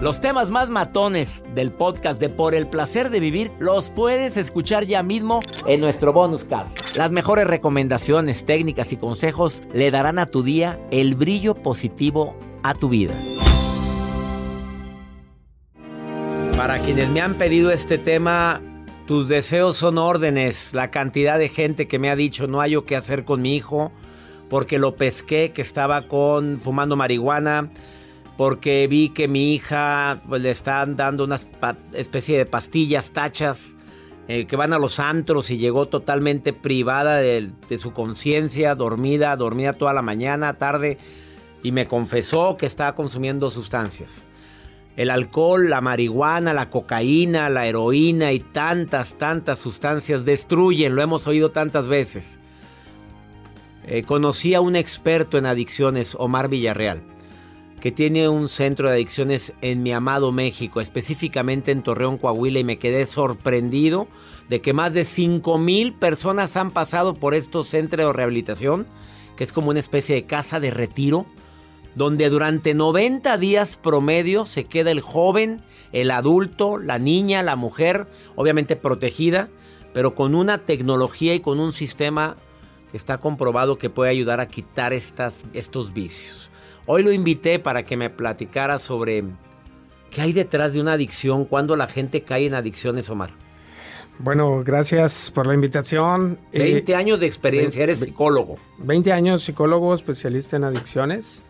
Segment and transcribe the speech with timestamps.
[0.00, 4.84] Los temas más matones del podcast de Por el placer de vivir los puedes escuchar
[4.84, 6.96] ya mismo en nuestro bonus cast.
[6.96, 12.74] Las mejores recomendaciones, técnicas y consejos le darán a tu día el brillo positivo a
[12.74, 13.20] tu vida.
[16.56, 18.60] Para quienes me han pedido este tema,
[19.08, 20.74] tus deseos son órdenes.
[20.74, 23.90] La cantidad de gente que me ha dicho no hay qué hacer con mi hijo
[24.48, 27.68] porque lo pesqué que estaba con fumando marihuana
[28.38, 31.40] porque vi que mi hija pues, le están dando una
[31.92, 33.74] especie de pastillas, tachas,
[34.28, 39.72] eh, que van a los antros y llegó totalmente privada de, su conciencia, dormida, dormida
[39.72, 40.98] toda la mañana, tarde,
[41.64, 44.24] y me confesó que estaba consumiendo sustancias.
[44.94, 51.26] El alcohol, la marihuana, la cocaína, la heroína y tantas, tantas sustancias destruyen, lo hemos
[51.26, 52.38] oído tantas veces.
[53.84, 57.17] Eh, conocí a un experto en adicciones, Omar Villarreal
[57.80, 62.64] que tiene un centro de adicciones en mi amado México, específicamente en Torreón, Coahuila, y
[62.64, 64.08] me quedé sorprendido
[64.48, 68.86] de que más de 5 mil personas han pasado por estos centros de rehabilitación,
[69.36, 71.26] que es como una especie de casa de retiro,
[71.94, 78.08] donde durante 90 días promedio se queda el joven, el adulto, la niña, la mujer,
[78.34, 79.48] obviamente protegida,
[79.94, 82.36] pero con una tecnología y con un sistema
[82.90, 86.50] que está comprobado que puede ayudar a quitar estas, estos vicios.
[86.90, 89.22] Hoy lo invité para que me platicara sobre
[90.10, 93.28] qué hay detrás de una adicción, cuando la gente cae en adicciones, Omar.
[94.18, 96.38] Bueno, gracias por la invitación.
[96.54, 98.56] 20 eh, años de experiencia, eres psicólogo.
[98.78, 101.42] 20 años psicólogo, especialista en adicciones,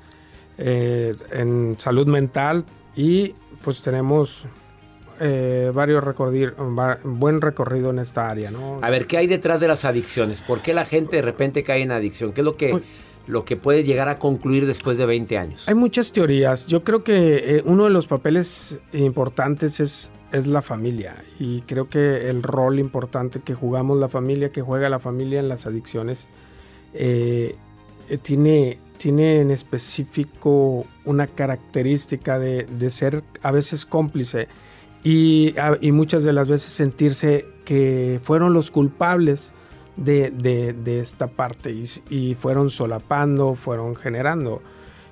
[0.59, 2.65] eh, en salud mental
[2.97, 4.45] y pues tenemos
[5.21, 6.03] eh, varios
[7.05, 8.81] buen recorrido en esta área, ¿no?
[8.83, 10.41] A ver, ¿qué hay detrás de las adicciones?
[10.41, 12.33] ¿Por qué la gente de repente cae en adicción?
[12.33, 12.71] ¿Qué es lo que...
[12.71, 12.83] Pues,
[13.29, 15.69] lo que puede llegar a concluir después de 20 años?
[15.69, 16.67] Hay muchas teorías.
[16.67, 21.89] Yo creo que eh, uno de los papeles importantes es, es la familia y creo
[21.89, 26.29] que el rol importante que jugamos la familia, que juega la familia en las adicciones,
[26.95, 27.55] eh,
[28.09, 34.49] eh, tiene, tiene en específico una característica de, ser a veces cómplice
[35.05, 39.53] y, y muchas de las veces sentirse que fueron los culpables
[39.99, 41.75] de, esta parte
[42.11, 44.63] y, fueron solapando, fueron generando.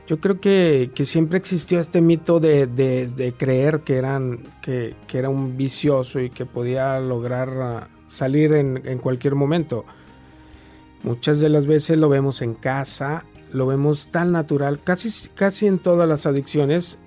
[0.07, 6.21] Yo creo que, siempre existió este mito de, creer que, eran, que, era un vicioso
[6.21, 9.85] y que podía lograr ah, salir en, cualquier momento.
[11.03, 15.79] Muchas de las veces lo vemos en casa, lo vemos tan natural, casi, casi en
[15.79, 16.99] todas las adicciones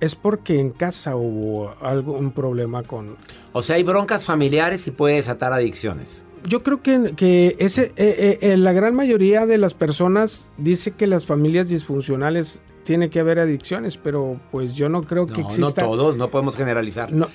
[0.00, 3.16] es porque en casa hubo algún problema con...
[3.52, 8.38] O sea, hay broncas familiares y puede desatar adicciones yo creo que, que ese, eh,
[8.40, 13.38] eh, la gran mayoría de las personas dice que las familias disfuncionales tiene que haber
[13.38, 15.82] adicciones, pero pues yo no creo que exista.
[15.82, 17.12] No todos, no podemos generalizar.
[17.12, 17.28] No,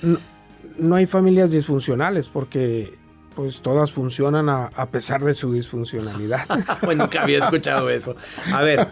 [0.78, 2.94] no, hay familias disfuncionales porque
[3.34, 6.46] pues todas funcionan a, a pesar de su disfuncionalidad.
[6.82, 8.16] bueno, nunca había escuchado eso.
[8.52, 8.88] A ver,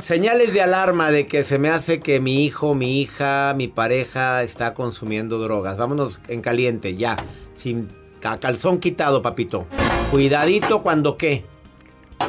[0.00, 4.42] señales de alarma de que se me hace que mi hijo, mi hija, mi pareja
[4.42, 5.76] está consumiendo drogas.
[5.76, 7.16] Vámonos en caliente, ya,
[7.56, 7.88] sin
[8.20, 9.66] calzón quitado, papito.
[10.10, 11.44] Cuidadito cuando qué.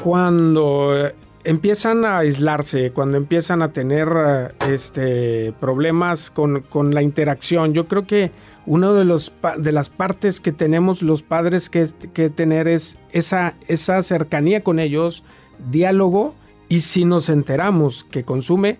[0.03, 6.63] Cuando eh, empiezan a aislarse, cuando empiezan a tener eh, este, problemas con,
[6.94, 7.74] la interacción.
[7.74, 8.31] Yo creo que
[8.66, 9.22] una de,
[9.57, 14.79] de las partes que tenemos los padres que, que tener es esa, esa cercanía con
[14.79, 15.23] ellos,
[15.69, 16.35] diálogo,
[16.69, 18.79] y si nos enteramos que consume,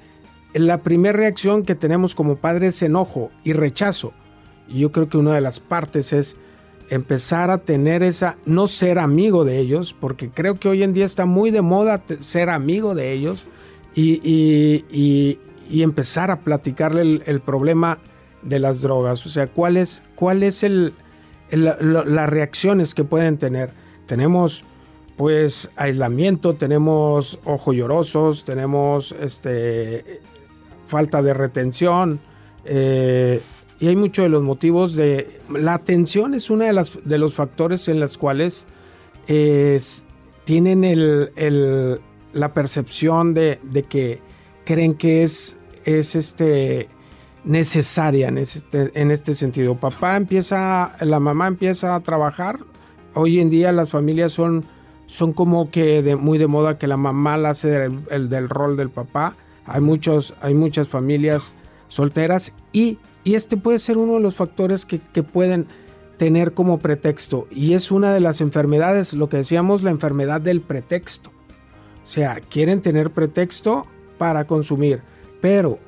[0.54, 4.14] la primera reacción que tenemos como padres es enojo y rechazo.
[4.68, 6.38] Yo creo que una de las partes es
[6.92, 11.06] empezar a tener esa, no ser amigo de ellos, porque creo que hoy en día
[11.06, 13.46] está muy de moda ser amigo de ellos
[13.96, 17.98] y, empezar a platicarle el, problema
[18.42, 20.94] de las drogas, o sea, cuál es, cuál es el,
[21.50, 23.72] las reacciones que pueden tener.
[24.06, 24.66] Tenemos
[25.16, 30.20] pues aislamiento, tenemos ojos llorosos, tenemos este,
[30.88, 32.20] falta de retención,
[32.66, 33.42] eh,
[33.82, 35.42] y hay muchos de los motivos de...
[35.50, 38.68] La atención es uno de, de los factores en los cuales
[40.44, 42.00] tienen el,
[42.32, 44.20] la percepción de, que
[44.66, 46.90] creen que es, es este,
[47.44, 49.74] necesaria en este, en este sentido.
[49.74, 52.60] Papá empieza, la mamá empieza a trabajar.
[53.16, 54.64] Hoy en día las familias son,
[55.08, 58.78] son como que de, muy de moda que la mamá la hace el, del rol
[58.78, 59.36] del papá.
[59.66, 61.56] Hay, muchos, hay muchas familias
[61.88, 65.68] solteras y y este puede ser uno de los factores que, pueden
[66.18, 67.48] tener como pretexto.
[67.52, 71.30] Y es una de las enfermedades, lo que decíamos, la enfermedad del pretexto.
[72.04, 73.86] O sea, quieren tener pretexto
[74.18, 75.02] para consumir.
[75.40, 75.80] Pero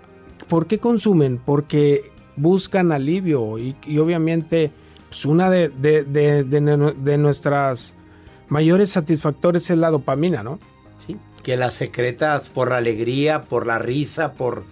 [0.47, 1.39] ¿por qué consumen?
[1.43, 4.71] Porque buscan alivio y, obviamente
[5.09, 7.95] pues una de, de, nuestras
[8.49, 10.57] mayores satisfactores es la dopamina, ¿no?
[10.97, 14.63] Sí, que la secretas por la alegría, por la risa, por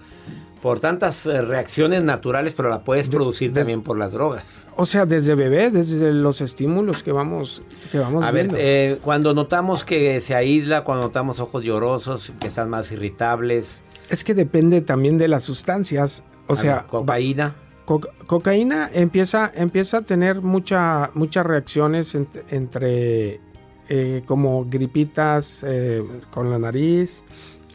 [0.61, 4.67] por tantas eh, reacciones naturales, pero la puedes producir también por las drogas.
[4.75, 9.33] O sea, desde bebé, desde los estímulos que vamos, que vamos A ver, eh, cuando
[9.33, 13.83] notamos que se aísla, cuando notamos ojos llorosos, que están más irritables.
[14.09, 16.23] Es que depende también de las sustancias.
[16.47, 17.55] O sea, cocaína.
[18.27, 22.15] cocaína empieza, empieza a tener mucha, muchas reacciones
[22.49, 23.39] entre
[23.89, 25.65] eh, como gripitas
[26.29, 27.23] con la nariz,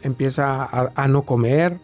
[0.03, 1.79] empieza a no comer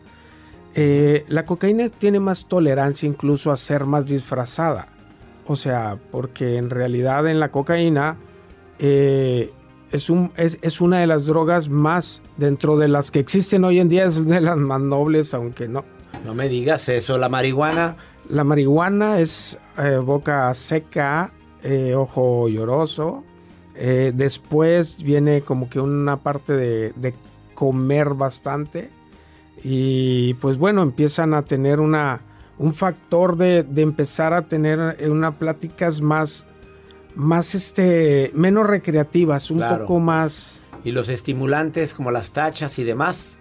[0.75, 4.88] eh, la cocaína tiene más tolerancia incluso a ser más disfrazada.
[5.46, 8.18] O sea, porque en realidad en la cocaína
[8.80, 9.52] eh,
[9.92, 13.90] es, un, es, una de las drogas más, dentro de las que existen hoy en
[13.90, 15.84] día, es de las más nobles, aunque no.
[16.25, 17.98] No me digas eso, la marihuana.
[18.30, 21.34] La marihuana es eh, boca seca,
[21.96, 23.24] ojo lloroso.
[23.74, 27.14] después viene como que una parte de
[27.54, 28.92] comer bastante
[29.63, 32.21] y pues bueno, empiezan a tener una,
[32.57, 36.45] un factor de, empezar a tener eh, unas pláticas más,
[37.15, 40.63] más este, menos recreativas, un poco más...
[40.83, 43.39] Y los estimulantes como las tachas y demás.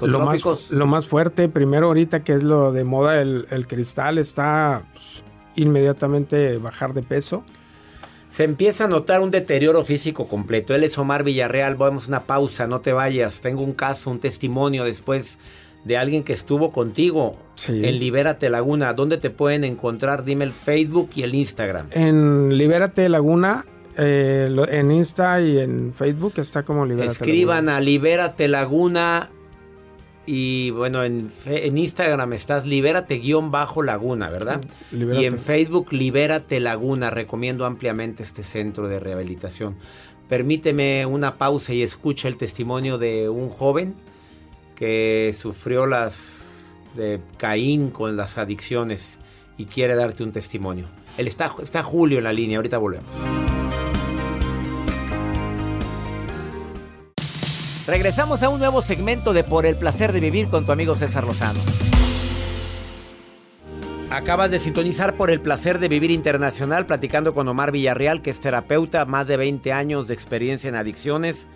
[0.00, 4.84] Lo más, lo más fuerte, primero ahorita que es lo de moda, el, cristal está
[4.92, 5.24] pues,
[5.56, 7.42] inmediatamente bajar de peso.
[8.30, 10.74] Se empieza a notar un deterioro físico completo.
[10.74, 11.74] Él es Omar Villarreal.
[11.74, 13.40] Vamos a una pausa, no te vayas.
[13.40, 15.38] Tengo un caso, un testimonio después
[15.84, 17.36] de alguien que estuvo contigo
[17.66, 18.92] en Libérate Laguna.
[18.92, 20.24] ¿Dónde te pueden encontrar?
[20.24, 21.88] Dime el Facebook y el Instagram.
[21.90, 23.66] En Libérate Laguna,
[23.96, 29.30] eh, en Insta y en Facebook está como Libérate Escriban a Libérate Laguna
[30.26, 34.60] y bueno, en, Instagram estás libérate-laguna, ¿verdad?
[34.92, 37.10] Y en Facebook Libérate Laguna.
[37.10, 39.76] Recomiendo ampliamente este centro de rehabilitación.
[40.28, 43.94] Permíteme una pausa y escucha el testimonio de un joven
[44.76, 49.18] que sufrió las de Caín con las adicciones
[49.58, 50.86] y quiere darte un testimonio.
[51.18, 53.49] Él está, está Julio en la línea, ahorita volvemos.
[57.90, 61.24] Regresamos a un nuevo segmento de Por el placer de vivir con tu amigo César
[61.24, 61.58] Lozano.
[64.10, 68.38] Acabas de sintonizar por el placer de vivir internacional platicando con Omar Villarreal, que es
[68.38, 71.48] terapeuta, más de 20 años de experiencia en adicciones.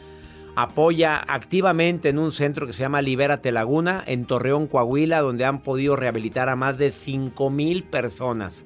[0.57, 5.63] Apoya activamente en un centro que se llama Libérate Laguna, en Torreón, Coahuila, donde han
[5.63, 8.65] podido rehabilitar a más de 5 mil personas.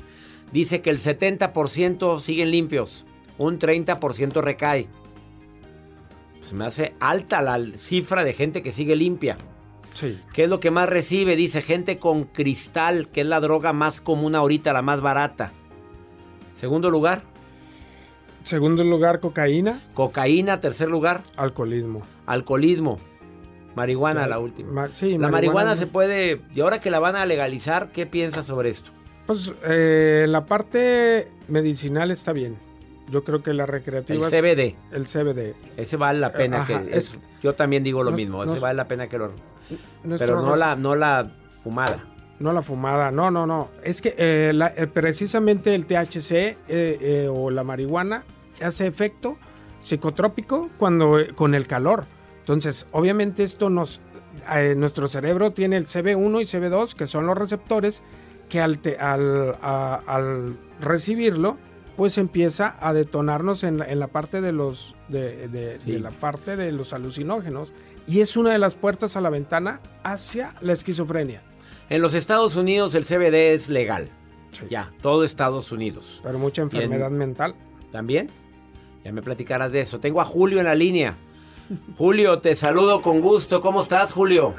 [0.53, 3.05] Dice que el 70% siguen limpios,
[3.37, 4.89] un 30% recae.
[6.49, 9.37] Se me hace alta la cifra de gente que sigue limpia.
[9.93, 10.19] Sí.
[10.33, 11.37] ¿Qué es lo que más recibe?
[11.37, 15.53] Dice gente con cristal, que es la droga más común ahorita, la más barata.
[16.55, 17.21] Segundo lugar.
[18.45, 19.83] Segundo lugar, cocaína.
[19.93, 21.23] Cocaína, tercer lugar.
[21.37, 22.01] Alcoholismo.
[22.25, 22.99] Alcoholismo.
[23.75, 24.89] Marihuana, la, última.
[24.89, 26.41] sí, la marihuana, se puede.
[26.55, 28.91] Y ahora que la van a legalizar, ¿qué piensas sobre esto?
[29.27, 32.57] Pues eh, la parte medicinal está bien.
[33.11, 34.29] Yo creo que la recreativa.
[34.29, 34.77] El CBD.
[34.93, 35.55] El CBD.
[35.77, 36.89] Ese vale la pena que.
[36.91, 38.45] Es, yo también digo lo mismo.
[38.45, 39.33] ese vale la pena que lo.
[40.19, 41.31] Pero no la, no la
[41.63, 42.05] fumada.
[42.39, 43.71] No la fumada, no, no, no.
[43.83, 48.23] Es que eh, eh, precisamente el THC eh, o la marihuana
[48.63, 49.37] hace efecto
[49.81, 52.07] psicotrópico cuando con el calor.
[52.41, 54.01] Entonces, obviamente esto nos,
[54.77, 58.03] nuestro cerebro tiene el CB1 y CB2, que son los receptores
[58.49, 59.57] que al, al,
[60.07, 61.59] al recibirlo
[61.99, 67.73] pues empieza a detonarnos en la, parte de los de, la parte de los alucinógenos
[68.07, 71.43] y es una de las puertas a la ventana hacia la esquizofrenia.
[71.91, 74.11] En los Estados Unidos el CBD es legal.
[74.71, 76.21] Ya, todo Estados Unidos.
[76.23, 77.57] Pero mucha enfermedad mental.
[77.91, 78.29] ¿También?
[79.05, 79.99] Ya me platicarás de eso.
[79.99, 81.17] Tengo a Julio en la línea.
[81.97, 83.61] Julio, te saludo con gusto.
[83.61, 84.55] ¿Cómo estás, Julio?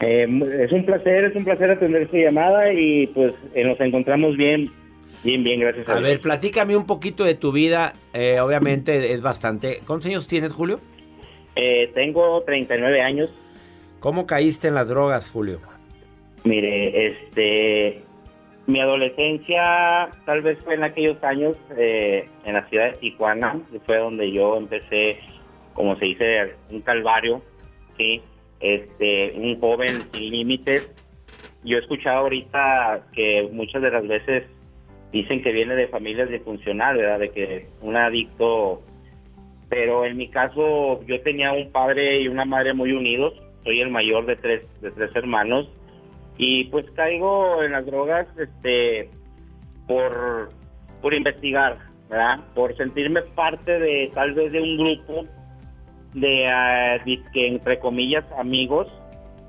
[0.00, 0.26] Eh,
[0.60, 4.72] es un placer, es un placer atender esta llamada y pues eh, nos encontramos bien
[5.24, 7.94] Bien, bien, gracias a, a ver, platícame un poquito de tu vida.
[8.12, 9.80] Eh, obviamente es bastante.
[9.86, 10.80] ¿Cuántos años tienes, Julio?
[11.56, 13.32] Eh, tengo 39 años.
[14.00, 15.60] ¿Cómo caíste en las drogas, Julio?
[16.44, 18.02] Mire, este,
[18.66, 23.80] mi adolescencia tal vez fue en aquellos años eh, en la ciudad de Tijuana, que
[23.80, 25.20] fue donde yo empecé,
[25.72, 27.40] como se dice, un calvario,
[27.96, 28.20] sí,
[28.60, 30.92] este, un joven sin límites.
[31.64, 34.44] Yo he escuchado ahorita que muchas de las veces
[35.14, 37.20] dicen que viene de familias disfuncionales, ¿verdad?
[37.20, 38.82] De que un adicto,
[39.68, 43.90] pero en mi caso yo tenía un padre y una madre muy unidos, soy el
[43.90, 45.68] mayor de tres, de tres hermanos
[46.36, 49.08] Y pues caigo en las drogas este
[49.86, 50.50] por,
[51.00, 51.78] por investigar,
[52.10, 52.40] ¿verdad?
[52.52, 55.26] Por sentirme parte de tal vez de un grupo
[56.14, 56.98] de, ah,
[57.34, 58.88] entre comillas amigos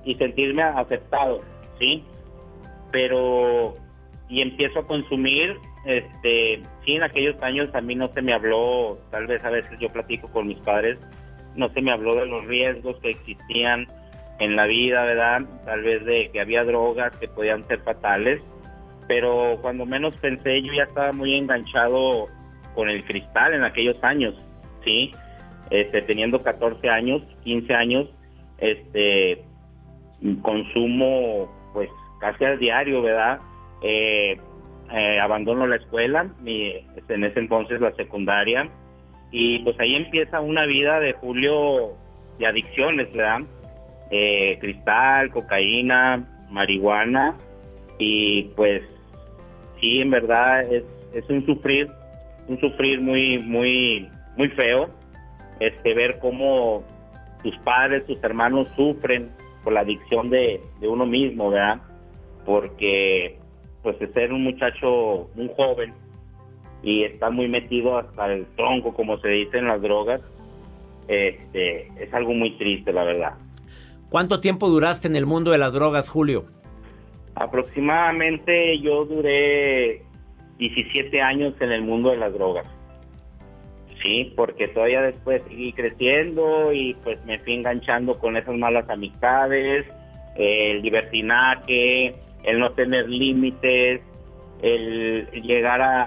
[0.03, 1.41] y sentirme aceptado,
[1.79, 2.03] ¿sí?
[2.91, 3.75] Pero
[4.27, 8.97] y empiezo a consumir, este, sí, en aquellos años a mí no se me habló,
[9.11, 10.97] tal vez a veces yo platico con mis padres,
[11.55, 13.87] no se me habló de los riesgos que existían
[14.39, 15.43] en la vida, ¿verdad?
[15.65, 18.41] Tal vez de que había drogas que podían ser fatales,
[19.07, 22.27] pero cuando menos pensé yo ya estaba muy enganchado
[22.73, 24.35] con el cristal en aquellos años,
[24.83, 25.13] ¿sí?
[25.69, 28.09] Este, teniendo 14 años, 15 años,
[28.57, 29.43] este,
[30.41, 31.89] consumo pues
[32.19, 33.39] casi al diario, ¿verdad?
[33.87, 34.39] Eh,
[34.91, 36.73] eh, abandono la escuela, mi,
[37.07, 38.67] en ese entonces la secundaria,
[39.29, 41.93] y pues ahí empieza una vida de Julio
[42.39, 43.41] de adicciones, ¿verdad?
[44.09, 47.35] Eh, cristal, cocaína, marihuana,
[47.99, 48.81] y pues
[49.79, 51.87] sí, en verdad es, es un sufrir,
[52.47, 54.89] un sufrir muy, muy, muy feo,
[55.59, 56.83] este, ver cómo
[57.43, 59.29] tus padres, tus hermanos sufren
[59.63, 61.81] por la adicción de, de uno mismo, ¿verdad?
[62.45, 63.44] Porque
[63.85, 65.93] pues de ser un muchacho, un joven,
[66.81, 70.21] y está muy metido hasta el tronco, como se dice en las drogas,
[71.07, 73.33] este, es algo muy triste, la verdad.
[74.09, 76.45] ¿Cuánto tiempo duraste en el mundo de las drogas, Julio?
[77.35, 80.01] Aproximadamente yo duré
[80.57, 82.65] 17 años en el mundo de las drogas.
[84.01, 89.85] Sí, porque todavía después seguí creciendo y pues me fui enganchando con esas malas amistades,
[90.37, 92.15] el libertinaje,
[92.45, 94.01] el no tener límites,
[94.61, 96.03] el llegar a,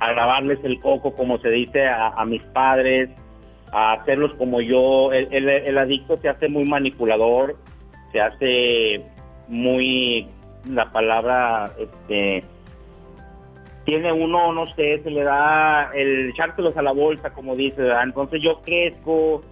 [0.00, 3.10] a, lavarles el coco, como se dice, a, mis padres,
[3.72, 5.12] a hacerlos como yo.
[5.12, 7.56] El, el, adicto se hace muy manipulador,
[8.12, 9.04] se hace
[9.48, 10.28] muy,
[10.68, 12.44] la palabra, este,
[13.84, 17.88] tiene uno, no sé, se le da el echárselos a la bolsa, como dice.
[18.02, 19.42] Entonces yo crezco,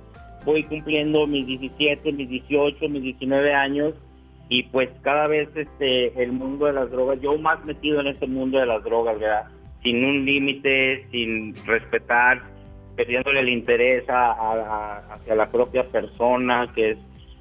[0.45, 3.95] voy cumpliendo mis 17, mis 18, mis 19 años
[4.49, 8.27] y pues cada vez este el mundo de las drogas, yo más metido en este
[8.27, 9.47] mundo de las drogas, ¿verdad?
[9.83, 12.43] Sin un límite, sin respetar,
[12.97, 16.99] perdiéndole el interés hacia la propia persona, que es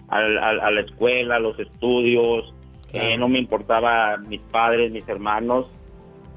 [0.07, 2.53] a, la escuela, a los estudios,
[2.93, 5.67] eh, no me importaba mis padres, mis hermanos,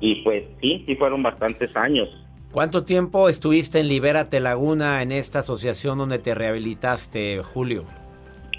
[0.01, 2.09] y pues sí, sí fueron bastantes años.
[2.53, 7.85] ¿Cuánto tiempo estuviste en Libérate Laguna, en esta asociación donde te rehabilitaste, Julio?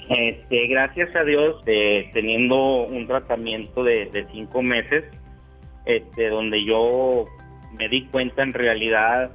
[0.10, 5.06] Este, gracias a Dios, eh, teniendo un tratamiento de, cinco meses,
[5.86, 7.28] este, donde yo
[7.78, 9.30] me di cuenta en realidad,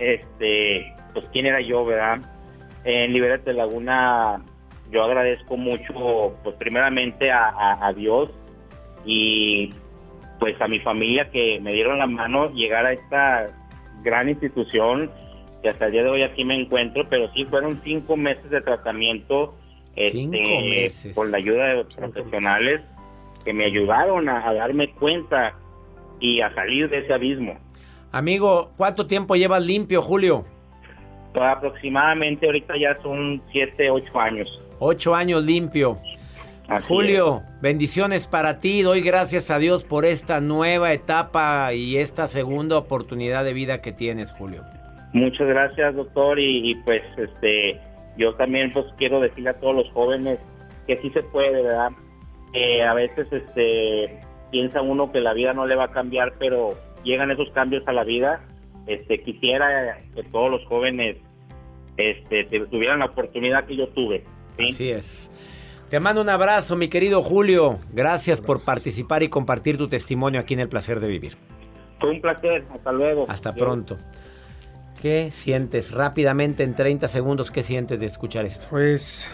[0.00, 2.18] este, pues quién era yo, ¿verdad?
[2.82, 4.44] En Libérate Laguna,
[4.90, 8.30] yo agradezco mucho, pues primeramente a, Dios
[9.04, 9.72] y
[10.40, 13.50] pues a mi familia que me dieron la mano llegar a esta
[14.02, 15.12] gran institución
[15.62, 18.60] que hasta el día de hoy aquí me encuentro, pero sí fueron cinco meses de
[18.62, 19.54] tratamiento
[19.98, 22.80] este, con la ayuda de profesionales
[23.44, 25.54] que me ayudaron a, darme cuenta
[26.20, 27.58] y a salir de ese abismo.
[28.12, 30.44] Amigo, ¿cuánto tiempo llevas limpio, Julio?
[31.32, 34.62] Pues aproximadamente ahorita ya son 7, 8 años.
[34.78, 35.98] 8 años limpio.
[36.86, 38.82] Julio, bendiciones para ti.
[38.82, 43.92] Doy gracias a Dios por esta nueva etapa y esta segunda oportunidad de vida que
[43.92, 44.62] tienes, Julio.
[45.14, 46.38] Muchas gracias, doctor.
[46.38, 47.80] Y, y pues, este,
[48.18, 50.38] yo también pues quiero decirle a todos los jóvenes
[50.86, 51.92] que sí se puede, ¿verdad?
[52.86, 54.20] a veces este
[54.50, 57.92] piensa uno que la vida no le va a cambiar, pero llegan esos cambios a
[57.92, 58.40] la vida.
[58.86, 61.16] Este quisiera que todos los jóvenes
[61.96, 64.24] este tuvieran la oportunidad que yo tuve.
[64.58, 65.30] Así es.
[65.90, 67.78] Te mando un abrazo, mi querido Julio.
[67.92, 71.36] Gracias por participar y compartir tu testimonio aquí en El Placer de Vivir.
[72.00, 72.64] Fue un placer.
[72.74, 73.26] Hasta luego.
[73.28, 73.98] Hasta pronto.
[75.00, 77.52] ¿Qué sientes rápidamente en 30 segundos?
[77.52, 78.66] ¿Qué sientes de escuchar esto?
[78.68, 79.28] Pues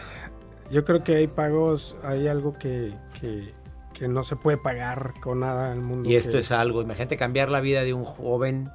[0.70, 5.72] yo creo que hay pagos, hay algo que, que, no se puede pagar con nada
[5.72, 6.10] en el mundo.
[6.10, 8.70] Y esto es, algo, imagínate cambiar la vida de un joven,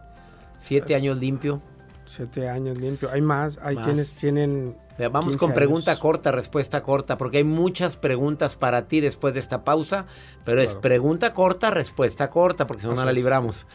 [0.57, 1.61] siete pues, años limpio.
[2.05, 3.11] Siete años limpio.
[3.11, 4.75] Hay más, hay quienes tienen...
[5.11, 9.63] Vamos con pregunta corta, respuesta corta, porque hay muchas preguntas para ti después de esta
[9.63, 10.07] pausa,
[10.43, 13.67] pero es pregunta corta, respuesta corta, porque si no, no la libramos.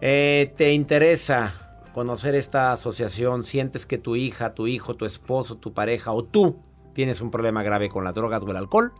[0.00, 5.72] Eh, ¿Te interesa conocer esta asociación, sientes que tu hija, tu hijo, tu esposo, tu
[5.72, 6.56] pareja o tú
[6.94, 8.92] tienes un problema grave con las drogas o el alcohol,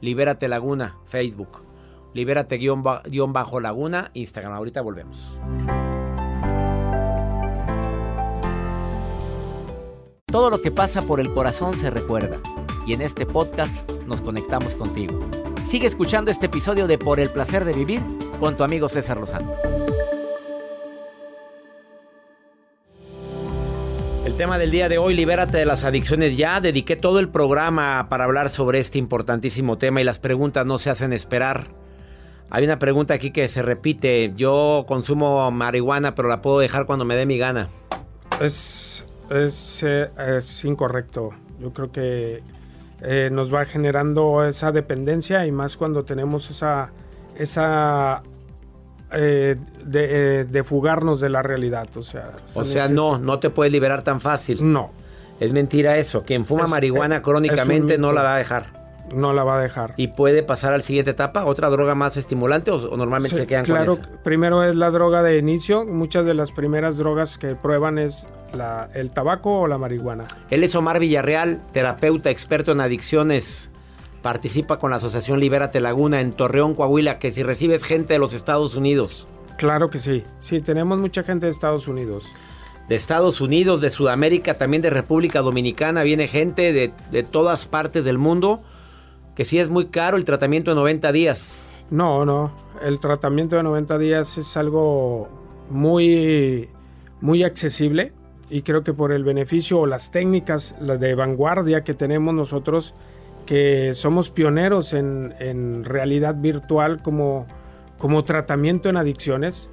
[0.00, 1.62] Libérate Laguna, Facebook.
[2.12, 2.82] Libérate guion,
[3.32, 4.52] bajo Laguna, Instagram.
[4.52, 5.38] Ahorita volvemos.
[10.26, 12.38] Todo lo que pasa por el corazón se recuerda
[12.86, 15.18] y en este podcast nos conectamos contigo.
[15.66, 18.02] Sigue escuchando este episodio de Por el placer de vivir
[18.38, 19.52] con tu amigo César Lozano.
[24.26, 26.60] El tema del día de hoy, libérate de las adicciones ya.
[26.60, 30.90] Dediqué todo el programa para hablar sobre este importantísimo tema y las preguntas no se
[30.90, 31.68] hacen esperar.
[32.50, 34.32] Hay una pregunta aquí que se repite.
[34.34, 37.68] Yo consumo marihuana, pero la puedo dejar cuando me dé mi gana.
[38.40, 41.30] Es, es, eh, es incorrecto.
[41.60, 42.42] Yo creo que
[43.02, 46.90] eh, nos va generando esa dependencia y más cuando tenemos esa,
[47.36, 48.24] esa
[49.12, 51.88] eh, de, fugarnos de la realidad.
[51.96, 54.72] O sea, o sea no, no te puedes liberar tan fácil.
[54.72, 54.90] No.
[55.40, 56.24] Es mentira eso.
[56.24, 58.76] Quien fuma marihuana crónicamente no la va a dejar
[59.14, 59.94] no la va a dejar.
[59.96, 61.44] ¿Y puede pasar al siguiente etapa?
[61.44, 65.22] ¿Otra droga más estimulante o, normalmente se quedan claro, con Claro, primero es la droga
[65.22, 65.84] de inicio.
[65.84, 70.26] Muchas de las primeras drogas que prueban es la, el tabaco o la marihuana.
[70.50, 73.70] Él es Omar Villarreal, terapeuta experto en adicciones.
[74.26, 78.32] Participa con la Asociación Libérate Laguna en Torreón, Coahuila, que si recibes gente de los
[78.32, 79.28] Estados Unidos.
[79.56, 80.24] Claro que sí.
[80.40, 82.26] Sí, tenemos mucha gente de Estados Unidos
[82.88, 88.04] de Estados Unidos, de Sudamérica, también de República Dominicana, viene gente de, de, todas partes
[88.04, 88.64] del mundo
[89.36, 91.68] que sí es muy caro el tratamiento de 90 días.
[91.92, 92.50] No, no.
[92.82, 95.28] El tratamiento de 90 días es algo
[95.70, 96.68] muy,
[97.20, 98.12] muy accesible
[98.50, 102.92] y creo que por el beneficio o las técnicas de vanguardia que tenemos nosotros,
[103.46, 107.46] que somos pioneros en, realidad virtual como,
[107.98, 109.70] como tratamiento en adicciones.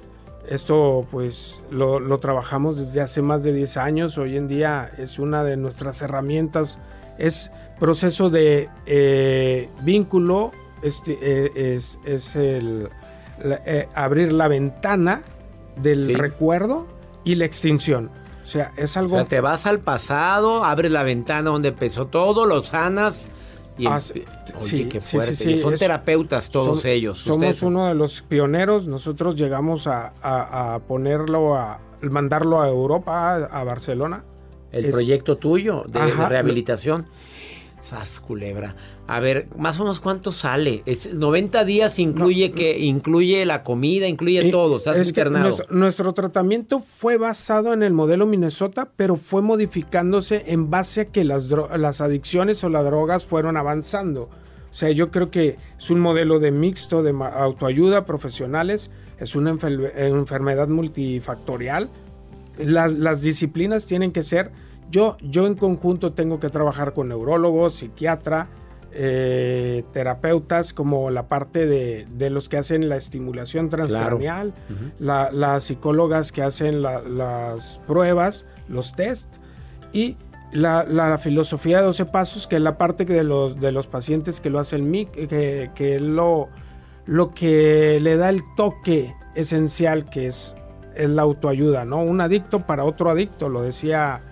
[0.48, 4.18] Esto pues lo, lo, trabajamos desde hace más de 10 años.
[4.18, 6.78] Hoy en día es una de nuestras herramientas
[7.18, 10.52] es proceso de eh, vínculo,
[10.82, 12.88] este, eh, es, el,
[13.42, 15.22] eh, abrir la ventana
[15.76, 16.86] del recuerdo
[17.24, 18.10] y la extinción.
[18.42, 19.16] O sea, es algo...
[19.16, 23.30] O sea, te vas al pasado, abres la ventana donde empezó todo, lo sanas
[23.78, 23.86] y...
[23.86, 25.56] Ah, sí, qué fuerte.
[25.56, 27.18] son terapeutas todos ellos.
[27.18, 28.86] Somos uno de los pioneros.
[28.86, 34.24] Nosotros llegamos a, ponerlo, a mandarlo a Europa, a Barcelona
[34.74, 37.06] el proyecto tuyo de, rehabilitación.
[37.84, 38.76] Sas culebra.
[39.06, 40.82] A ver, más o menos cuánto sale.
[40.86, 44.76] Es 90 días incluye que incluye la comida, incluye todo.
[44.76, 45.54] Estás internado.
[45.68, 51.24] Nuestro, tratamiento fue basado en el modelo Minnesota, pero fue modificándose en base a que
[51.24, 54.22] las, las adicciones o las drogas fueron avanzando.
[54.22, 58.90] O sea, yo creo que es un modelo de mixto de autoayuda profesionales.
[59.18, 61.90] Es una enfermedad multifactorial.
[62.56, 64.52] las disciplinas tienen que ser
[64.94, 68.46] yo, yo en conjunto tengo que trabajar con neurólogos, psiquiatra,
[68.92, 74.54] eh, terapeutas, como la parte de, los que hacen la estimulación transcranial,
[75.00, 79.38] las psicólogas que hacen las pruebas, los test
[79.92, 80.16] y
[80.52, 84.48] la, filosofía de 12 pasos, que es la parte de los, de los pacientes que
[84.48, 86.50] lo hacen MIC, que, que lo,
[87.04, 90.54] lo que le da el toque esencial que es,
[90.96, 92.00] la autoayuda, ¿no?
[92.00, 94.22] Un adicto para otro adicto, lo decía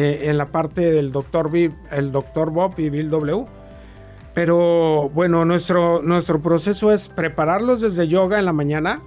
[0.00, 1.50] eh, en la parte del doctor,
[1.90, 3.46] el doctor Bob y Bill W.
[4.32, 9.02] Pero bueno, nuestro, nuestro proceso es prepararlos desde yoga en la mañana,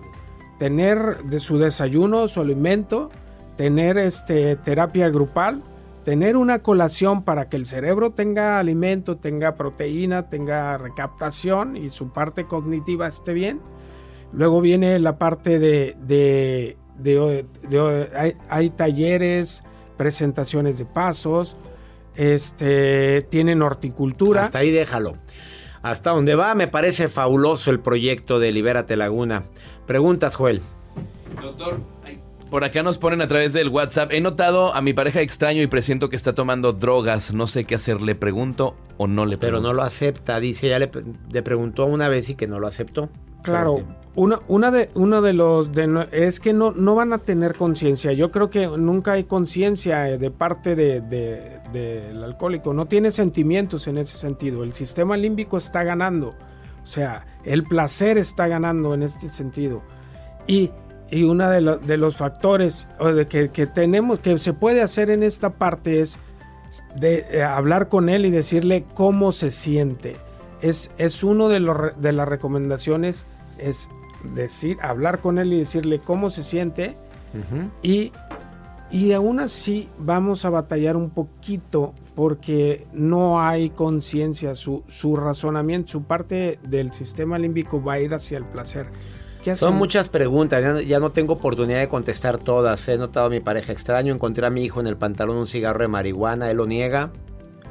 [0.60, 3.10] tener de su desayuno, su alimento,
[3.56, 5.64] tener este, terapia grupal,
[6.04, 12.12] tener una colación para que el cerebro tenga alimento, tenga proteína, tenga recaptación y su
[12.12, 13.62] parte cognitiva esté bien.
[14.34, 17.46] Luego viene la parte de, de,
[18.50, 19.64] hay, talleres,
[20.02, 21.56] presentaciones de pasos,
[22.16, 24.46] este, tienen horticultura.
[24.46, 25.16] Hasta ahí déjalo.
[25.84, 29.44] Hasta donde va, me parece fabuloso el proyecto de Libérate Laguna.
[29.86, 30.64] Preguntas, Joel.
[31.40, 31.82] Doctor,
[32.50, 34.12] por acá nos ponen a través del WhatsApp.
[34.12, 37.32] He notado a mi pareja extraño y presiento que está tomando drogas.
[37.32, 38.02] No sé qué hacer.
[38.02, 39.62] ¿Le pregunto o no le pregunto?
[39.62, 40.40] Pero no lo acepta.
[40.40, 40.90] Dice, ya le,
[41.32, 43.10] le preguntó una vez y que no lo aceptó.
[43.44, 43.86] Claro,
[44.16, 48.12] una, una, de, uno de los de, es que no, no van a tener conciencia.
[48.14, 52.74] Yo creo que nunca hay conciencia eh, de parte del de, alcohólico.
[52.74, 54.64] No tiene sentimientos en ese sentido.
[54.64, 56.36] El sistema límbico está ganando.
[56.84, 59.82] O sea, el placer está ganando en este sentido.
[60.48, 60.72] Y,
[61.10, 65.24] y uno de, de, los factores de que, que, tenemos, que se puede hacer en
[65.24, 66.20] esta parte es
[66.96, 70.18] de eh, hablar con él y decirle cómo se siente
[70.62, 73.26] es, es uno de, los, de las recomendaciones,
[73.58, 73.90] es
[74.34, 76.96] decir, hablar con él y decirle cómo se siente
[77.82, 78.12] y,
[78.92, 85.92] y aún así vamos a batallar un poquito porque no hay conciencia, su, su razonamiento,
[85.94, 88.88] su parte del sistema límbico va a ir hacia el placer.
[89.56, 92.88] Son muchas preguntas, ya, ya, no tengo oportunidad de contestar todas.
[92.88, 95.82] He notado a mi pareja extraño, encontré a mi hijo en el pantalón un cigarro
[95.82, 97.12] de marihuana, él lo niega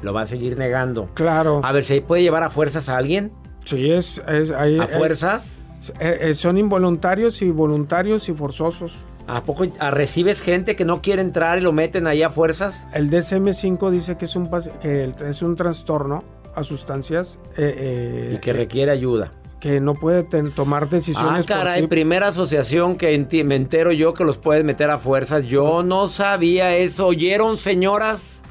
[0.01, 1.09] lo va a seguir negando.
[1.13, 1.61] Claro.
[1.63, 3.31] A ver, ¿se puede llevar a fuerzas a alguien?
[3.63, 4.21] Sí, es...
[4.27, 5.59] es hay- ¿A fuerzas?
[5.99, 9.05] Eh, eh, son involuntarios y voluntarios y forzosos.
[9.27, 12.87] ¿A poco a- recibes gente que no quiere entrar y lo meten ahí a fuerzas?
[12.93, 14.49] El DSM-5 dice que es un,
[14.81, 16.23] que es un trastorno
[16.55, 19.31] a sustancias eh, eh, Y que requiere ayuda.
[19.61, 20.23] que no puede
[20.55, 21.87] tomar Ah, decisiones por caray, sí.
[21.87, 25.45] primera asociación que enti- me entero yo que los puedes meter a fuerzas.
[25.45, 27.05] Yo no sabía eso.
[27.07, 28.41] ¿Oyeron, señoras?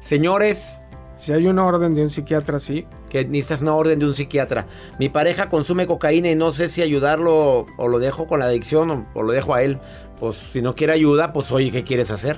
[0.00, 0.82] Señores,
[1.14, 2.86] Si hay una orden de un psiquiatra, sí.
[3.10, 4.66] Que necesitas una orden de un psiquiatra.
[4.98, 8.90] Mi pareja consume cocaína y no sé si ayudarlo o lo dejo con la adicción
[8.90, 9.78] o, o lo dejo a él.
[10.20, 12.36] Pues si no quiere ayuda, pues oye, ¿qué quieres hacer?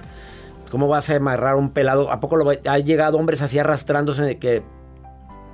[0.70, 2.11] ¿Cómo vas a amarrar un pelado?
[2.12, 4.62] ¿A poco lo, va- ha llegado hombres así arrastrándose de que...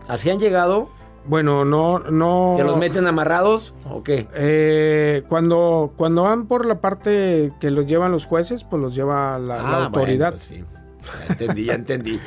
[0.09, 0.89] ¿Así han llegado?
[1.25, 2.55] Bueno, no, no.
[2.57, 4.29] ¿Que los meten amarrados o qué?
[4.35, 9.37] Eh, cuando, cuando van por la parte que los llevan los jueces, pues los lleva
[9.39, 10.35] la, la Ah, autoridad.
[10.35, 10.65] bueno, pues sí.
[11.19, 12.21] Ya entendí, ya entendí.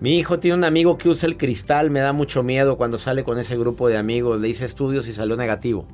[0.00, 3.22] Mi hijo tiene un amigo que usa el cristal, me da mucho miedo cuando sale
[3.22, 4.40] con ese grupo de amigos.
[4.40, 5.86] Le hice estudios y salió negativo.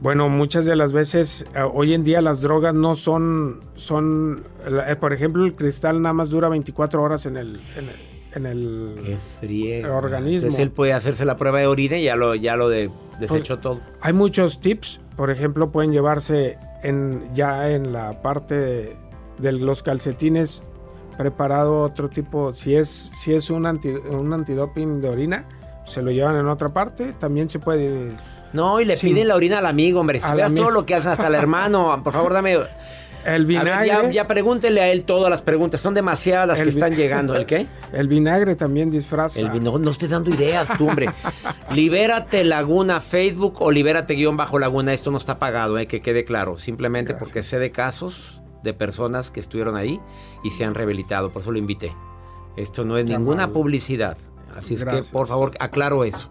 [0.00, 4.44] Bueno, muchas de las veces, eh, hoy en día las drogas no son, son,
[4.86, 7.96] eh, por ejemplo, el cristal nada más dura 24 horas en el, en el,
[8.34, 10.34] en el- Qué organismo.
[10.46, 13.58] Entonces él puede hacerse la prueba de orina y ya lo, ya lo de, desechó
[13.58, 13.80] todo.
[14.00, 18.96] Hay muchos tips, por ejemplo, pueden llevarse en, ya en la parte de,
[19.38, 20.62] de los calcetines
[21.18, 25.44] preparado otro tipo, si es, si es un, anti, un antidoping de orina,
[25.84, 28.12] se lo llevan en otra parte, también se puede...
[28.54, 29.08] No, y le Sí.
[29.08, 30.20] piden la orina al amigo, hombre.
[30.20, 32.52] Si veas todo lo que hacen hasta el hermano, por favor, dame.
[32.52, 32.62] El
[33.26, 35.80] A ver, vinagre, ya, ya pregúntele a él todas las preguntas.
[35.82, 37.34] Son demasiadas las El que están llegando.
[37.34, 37.66] ¿El qué?
[37.92, 39.40] el vinagre también disfraza.
[39.40, 39.76] El vino.
[39.76, 41.10] No estés dando ideas, tú, hombre.
[41.74, 44.94] Libérate Laguna Facebook o libérate guion bajo Laguna.
[44.94, 46.56] Esto no está pagado, eh, que quede claro.
[46.56, 47.28] Simplemente Gracias.
[47.28, 50.00] porque sé de casos de personas que estuvieron ahí
[50.44, 51.30] y se han rehabilitado.
[51.30, 51.94] Por eso lo invité.
[52.56, 53.60] Esto no es Qué ninguna amable.
[53.62, 54.16] publicidad.
[54.56, 56.30] Así es que, por favor, aclaro eso.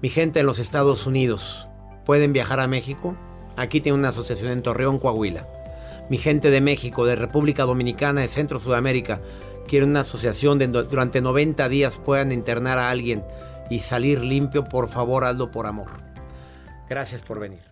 [0.00, 1.68] Mi gente de los Estados Unidos,
[2.04, 3.14] ¿pueden viajar a México?
[3.56, 5.46] Aquí tiene una asociación en Torreón, Coahuila.
[6.10, 9.20] Mi gente de México, de República Dominicana, de Centro Sudamérica,
[9.68, 13.22] quieren una asociación durante 90 días puedan internar a alguien
[13.70, 14.64] y salir limpio.
[14.64, 15.88] Por favor, hazlo por amor.
[16.88, 17.71] Gracias por venir.